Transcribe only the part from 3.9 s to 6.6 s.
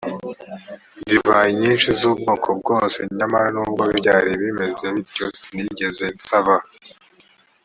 byari bimeze bityo sinigeze nsaba